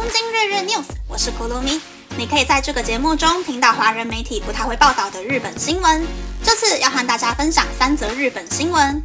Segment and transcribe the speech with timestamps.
[0.00, 1.80] 东京日日 news，我是库鲁咪。
[2.16, 6.06] 你可以在这个节目中听到华人媒体不太会报道的日本新闻。
[6.40, 9.02] 这次要和大家分享三则日本新闻。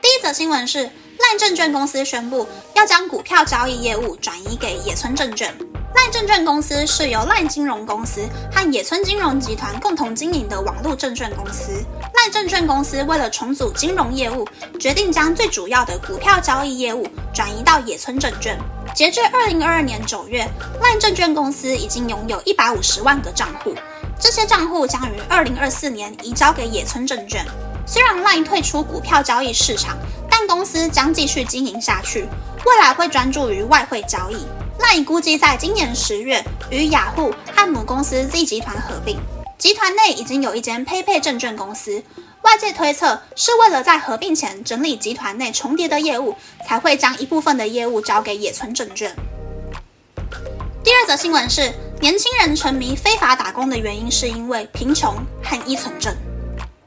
[0.00, 5.54] 第一则新闻是赖证券公司宣布要将股票交易业务转移给野村证券。
[5.94, 11.84] 赖证券公司是由赖金融公司和野村金融集团共同经营的网络证券公司。
[12.22, 14.46] 赖证券公司为了重组金融业务，
[14.78, 18.58] 决定将最主要的股票交易业务转移到野村证券。
[18.94, 20.46] 截至二零二二年九月，
[20.82, 23.74] 赖证券公司已经拥有一百五十万个账户，
[24.20, 27.42] 这些账户将于二零二四年移交给野村证券。
[27.86, 29.96] 虽然 LINE 退出股票交易市场，
[30.28, 32.26] 但公司将继续经营下去，
[32.66, 34.36] 未来会专注于外汇交易。
[34.78, 39.18] LINE 估计在今年十月与雅虎和母公司 Z 集团合并，
[39.60, 42.02] 集团内已经有一间佩佩证券公司。
[42.40, 46.34] 外界推测是为了在合并前整理集团内重叠的业务，
[46.66, 49.14] 才会将一部分的业务交给野村证券。
[50.82, 56.16] 第二则新闻是，年轻人沉迷非法打工的原因是因为贫穷和依存症。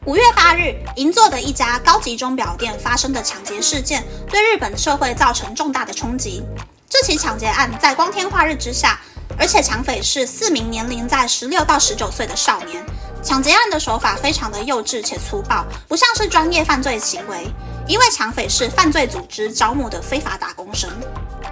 [0.05, 6.41] 五月八日，银座的一家高级钟表店发生的抢劫事件，对日本社会造成重大的冲击。
[6.89, 8.99] 这起抢劫案在光天化日之下，
[9.37, 12.83] 而且抢匪是四名年龄在十六到十九岁的少年。
[13.23, 17.47] 抢劫案的手法非常的幼稚且粗暴，不像是专业犯罪行为，
[17.87, 20.89] 因为抢匪是犯罪组织招募的非法打工生。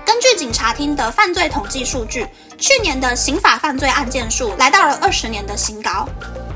[0.05, 6.05] 根据警察厅的犯罪统计数据，去年的刑法犯罪案件数来到了二十年的新高。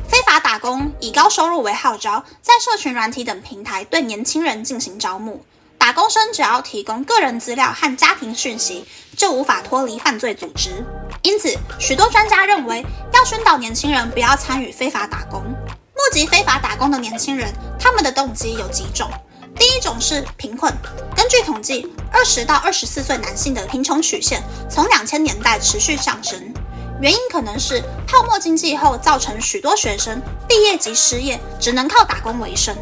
[0.08, 5.46] 非法打工以高收入为号召，在社群软体等平台对年轻人进行招募。
[5.86, 8.84] 打工生只要提供个人资料和家庭讯息，
[9.16, 10.84] 就无法脱离犯罪组织。
[11.22, 12.84] 因此，许多专家认为
[13.14, 15.44] 要宣导年轻人不要参与非法打工。
[15.44, 19.08] 募集非法打工的年轻人，他们的动机有几种。
[19.56, 20.74] 第一种是贫困。
[21.16, 26.52] 根据统计，二十到二十四岁男性的贫穷曲线从两千年代持续上升。
[27.00, 30.20] 原因可能是泡沫经济后造成许多学生
[30.50, 32.76] 毕业即失业，只能靠打工为生。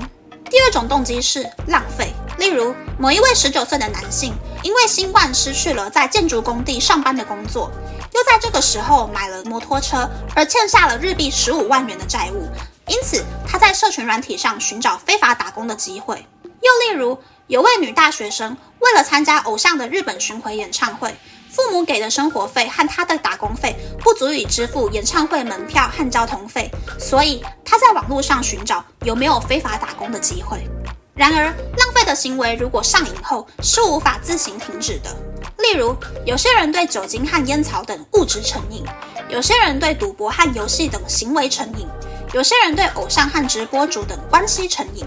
[0.50, 2.14] 第二种动机是浪费。
[2.38, 4.34] 例如，某一位十九岁的男性
[4.64, 7.72] 因为新冠失去了在建筑工地上班的工作，
[8.14, 12.48] 又在这个时候买了摩托车，而欠下了日币十五万元的债务。
[12.88, 16.26] 因此，他在社群软体上寻找非法打工的机会。
[16.44, 17.18] 又例如，
[17.48, 21.16] 有位女大学生为了参加偶像的日本巡回演唱会，
[21.52, 26.70] 父母给的生活费和她的打工费不足以支付演唱会门票和交通费，
[27.00, 30.68] 所以她在网络上寻找有没有非法打工的机会。
[31.16, 35.16] 然而，浪费的行为如果上瘾后是无法自行停止的。
[35.60, 38.84] 例如，有些人对酒精和烟草等物质成瘾，
[39.30, 41.88] 有些人对赌博和游戏等行为成瘾，
[42.34, 45.06] 有些人对偶像和直播主等关系成瘾。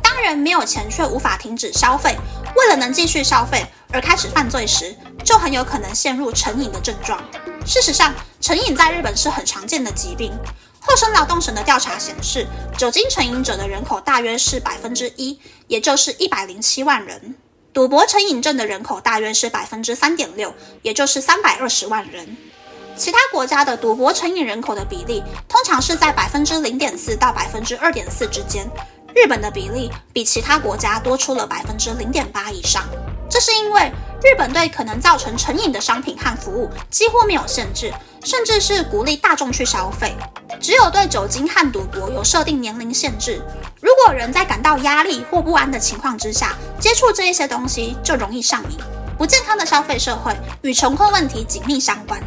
[0.00, 2.16] 当人没有钱却无法停止消费，
[2.56, 7.20] 为了能继续消费而开始犯罪时，就很有可能陷入成瘾的症状。
[7.66, 10.32] 事实上，成瘾在日本是很常见的疾病。
[10.88, 12.46] 厚生劳动省的调查显示，
[12.78, 17.34] 酒精成瘾者的人口大约是百分之一，也就是一百零七万人；
[17.74, 22.34] 赌博成瘾症的人口大约是百分之三点六，也就是三百二十万人。
[22.96, 28.66] 其他国家的赌博成瘾人口的比例通常是在百分之零点四到百分之二点四之间，
[29.14, 32.82] 日本的比例比其他国家多出了百分之零点八以上。
[33.28, 37.92] 这是因为日本对可能造成成瘾的商品和服务几乎没有限制，
[38.24, 40.14] 甚至是鼓励大众去消费。
[40.60, 43.40] 只有对酒精和赌博有设定年龄限制。
[43.80, 48.78] 如果人在感到压力或不安的情况之下接触这一些东西，就容易上瘾。
[49.16, 52.20] 不健康的消费社会与穷困问题紧密相关。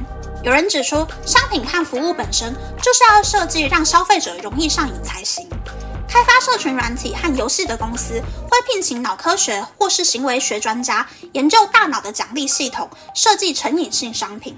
[0.44, 5.48] 有人指出，商品和服务本身就是要设计让消费者容易上瘾才行。
[6.12, 14.58] 开发社群软体和游戏的公司会聘请脑科学或是行为学专家研究大脑的奖励系统，设计成瘾性商品。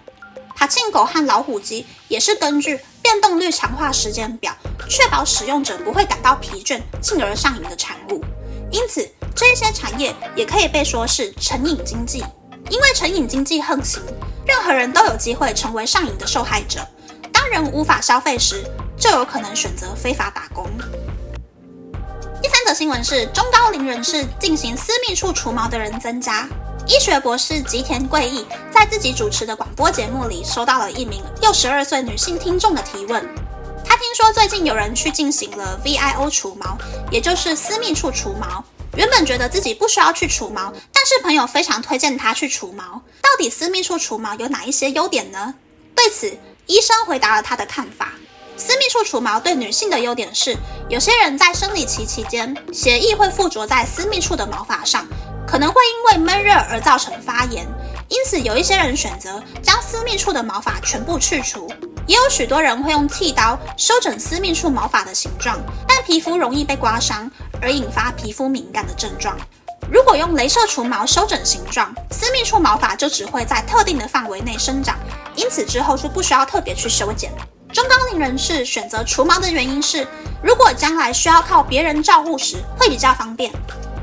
[0.56, 4.52] 爬进狗和老虎机也是根据变动率强化时间表，
[4.90, 8.26] 确保使用者不会感到疲倦，进而上瘾的产物。
[8.72, 12.24] 因此，这些产业也可以被说是成瘾经济。
[12.72, 14.02] 因为成瘾经济横行，
[14.48, 16.80] 任何人都有机会成为上瘾的受害者。
[17.32, 18.64] 当人无法消费时，
[18.98, 20.68] 就有可能选择非法打工。
[22.74, 26.50] 新闻是，中高龄人士进行私密处除毛的人增加。
[26.88, 33.24] 医学博士吉田贵义在自己主持的广播节目里，收到了一名六十二岁女性听众的提问。
[33.86, 36.76] 她听说最近有人去进行了 VIO 除毛，
[37.12, 38.64] 也就是私密处除毛。
[38.96, 43.04] 原本觉得自己不需要去除毛，但是朋友非常推荐她去除毛。
[43.22, 45.54] 到底私密处除毛有哪一些优点呢？
[45.96, 46.36] 对此，
[46.66, 48.14] 医生回答了他的看法：
[48.56, 50.56] 私密处除毛对女性的优点是，
[50.88, 55.06] 有些人在生理期期间，血液会附着在私密处的毛发上，
[55.46, 57.66] 可能会因为闷热而造成发炎。
[58.10, 61.68] 因此，有一些人选择将私密处的毛发全部去除，
[62.06, 67.30] 也有许多人会用剃刀修整私密处毛发的形状，但皮肤容易被刮伤，
[67.60, 69.36] 而引发皮肤敏感的症状。
[69.92, 74.98] 如果用镭射除毛修整形状，私密处毛发就只会在特定的范围内生长，
[75.36, 77.32] 因此之后就不需要特别去修剪。
[77.74, 80.08] 中高龄人士选择除毛的原因是，
[80.44, 83.52] 如果将来需要靠别人照顾时会比较方便。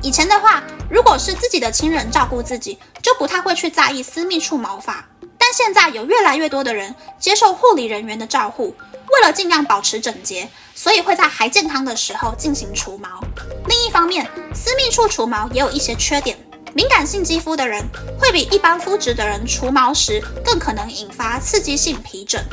[0.02, 5.04] 以前的话，如果是自己的亲人照顾自己，就不太会去在意私密处毛发。
[5.38, 8.74] 但现在有越来越多的人接受护理人员的照护，
[9.12, 13.22] 为了尽量保持整洁，所以会在还健康的时候进行除毛。
[13.68, 16.36] 另一方面，私密处除毛也有一些缺点，
[16.74, 17.84] 敏感性肌肤的人
[18.18, 22.44] 会比一般肤质的人除毛时更可能引发刺激性皮疹。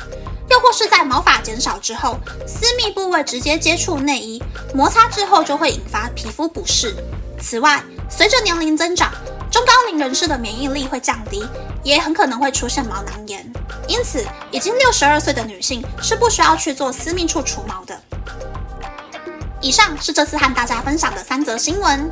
[0.49, 2.17] 又或是在毛发减少之后，
[2.47, 4.41] 私密部位直接接触内衣，
[4.73, 6.95] 摩擦之后就会引发皮肤不适。
[7.39, 9.11] 此外，随着年龄增长，
[9.51, 11.45] 中高龄人士的免疫力会降低，
[11.83, 13.45] 也很可能会出现毛囊炎。
[13.87, 17.99] 因此，已经六十二岁的女性是不需要去做私密处除毛的。
[19.59, 22.09] 以上是这次和大家分享的三则新闻。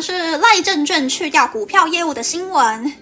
[0.00, 2.94] 是赖证券去掉股票业务的新闻。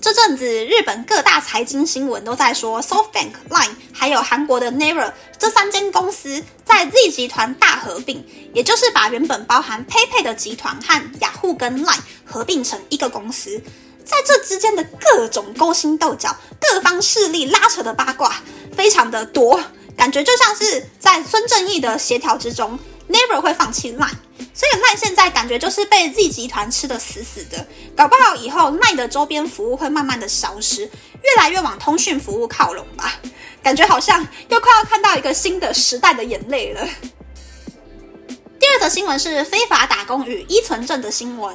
[0.00, 8.24] 这阵子日本各大财经新闻都在说，SoftBank、Line 还有韩国的 Naver 这三间公司在 Z 集团大合并，
[8.54, 13.60] 也就是把原本包含 PayPay 的集团和雅虎跟 Line 合并成一个公司。
[14.04, 18.36] 在这之间的各种勾心斗角、各方势力拉扯的八卦
[18.76, 19.60] 非常的多，
[19.96, 22.78] 感觉就像是在孙正义的协调之中
[23.10, 24.14] ，Naver 会放弃 Line。
[24.58, 27.64] 所以赖现在感觉就是被 Z 集团吃的死死的，
[27.94, 33.20] 搞不好以后赖的周边服务会慢慢的消失，越来越往通讯服务靠拢吧。
[33.62, 36.84] 感觉好像又快要看到一个新的时代的眼泪了。
[38.58, 41.54] 第二则新闻是非法打工与依存症的新闻。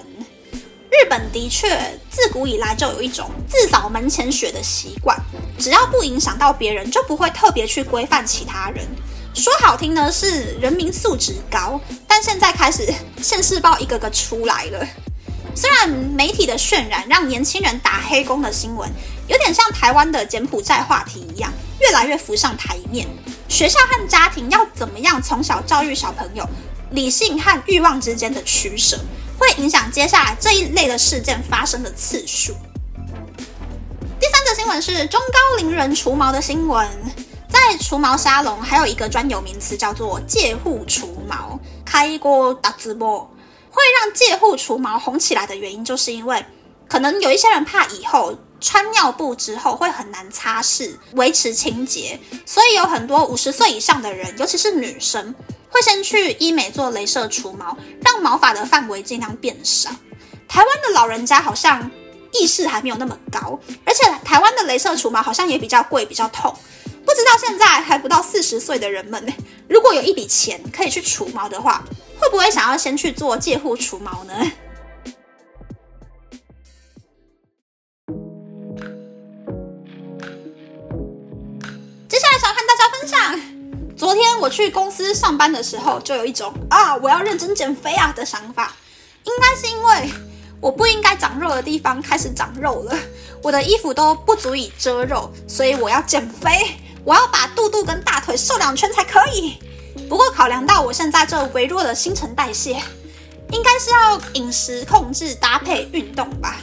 [0.89, 5.19] 日本的确自古以来就有一种自扫门前雪的习惯，
[5.59, 8.87] 只要不影响到别人，就不会特别去规范其他人。
[9.33, 14.87] 说好听呢是人民素质高，但现在开始现世报一个个出来了。
[15.55, 18.89] 虽然媒体的渲染让年轻人打黑工的新闻，
[19.27, 23.07] 有点像台湾的柬埔寨话题一样，越来越浮上台面。
[23.49, 26.47] 学校和家庭要怎么样从小教育小朋友
[26.91, 28.99] 理性和欲望之间的取舍，
[29.37, 32.55] 会影响接下来这一类的事件发生的次数。
[34.19, 36.87] 第三则新闻是中高龄人除毛的新闻。
[37.65, 43.19] 在除毛沙龙还有一个专有名词叫做介护除毛，开锅打直播
[43.69, 46.45] 会让介护除毛红起来的原因，就是因为
[46.89, 55.33] 可能有一些人怕以后穿尿布之后会很难擦拭、维持清洁，所以有很多五十岁以上的人，尤其是女生，
[55.69, 59.89] 会先去医美做镭射除毛，让毛发的范围尽量变少。
[60.49, 61.89] 台湾的老人家好像
[62.33, 66.53] 意识还没有那么高，而且台湾的镭射除毛好像也比较贵、比较痛。
[67.05, 69.23] 不知道现在还不到四十岁的人们，
[69.67, 71.83] 如果有一笔钱可以去除毛的话，
[72.19, 74.33] 会不会想要先去做介护除毛呢？
[82.07, 83.39] 接下来想和大家分享，
[83.97, 88.73] 昨天我去公司上班的时候，就有一种啊，我要认真减肥啊的想法。
[89.23, 90.09] 应该是因为
[90.61, 92.97] 我不应该长肉的地方开始长肉了，
[93.41, 96.77] 我的衣服都不足以遮肉，所以我要减肥。
[97.05, 99.57] 我要把肚肚跟大腿瘦两圈才可以。
[100.09, 102.81] 不过考量到我现在这微弱的新陈代谢，
[103.51, 106.57] 应该是要饮食控制搭配运动吧。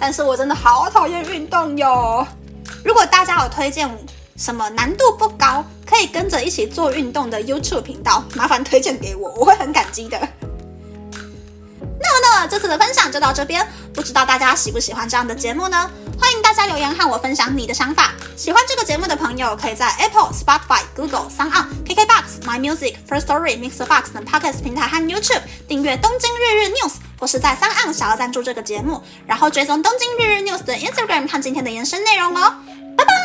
[0.00, 2.26] 但是我真的好讨厌运动哟。
[2.84, 3.88] 如果大家有推荐
[4.36, 10.18] 什么难度不高，可以跟着一起做运动的 YouTube 频道，麻烦推荐给我， 我会很感激的。
[12.00, 15.90] 那么呢，这次的分享就到这边，不知道大家喜不喜欢这样的节目呢？
[16.18, 18.12] 欢迎大家留言和我分享你的想法。
[18.36, 32.54] 喜欢这个节目的朋友，可以在 Apple、Spotify、Google、Sound、KKBox、My Music、First Story、Mixer Box 等 Podcast 平台和 YouTube 订阅《东京日日 News》，或是在三岸想要赞助这个节目，然后追踪《东京日日 News》的 Instagram 看今天的延伸内容哦。
[32.96, 33.23] 拜拜。